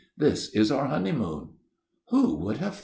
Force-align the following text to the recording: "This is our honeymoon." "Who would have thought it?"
"This 0.17 0.49
is 0.55 0.71
our 0.71 0.87
honeymoon." 0.87 1.49
"Who 2.09 2.33
would 2.37 2.57
have 2.57 2.73
thought 2.73 2.77
it?" 2.77 2.79